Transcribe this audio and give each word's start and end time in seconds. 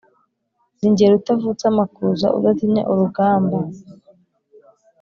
Ni 0.79 0.89
jye 0.95 1.05
Rutavutsamakuza 1.11 2.27
udatinya 2.37 2.81
urugamba 2.91 3.57